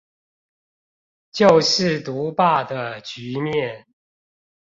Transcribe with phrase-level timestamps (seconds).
[1.31, 3.85] 就是獨霸的局面